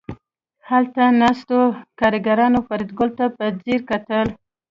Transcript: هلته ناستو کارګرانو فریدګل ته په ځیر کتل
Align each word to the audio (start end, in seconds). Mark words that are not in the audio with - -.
هلته 0.69 1.03
ناستو 1.21 1.59
کارګرانو 1.99 2.59
فریدګل 2.67 3.09
ته 3.17 3.25
په 3.35 3.45
ځیر 3.61 3.81
کتل 3.89 4.27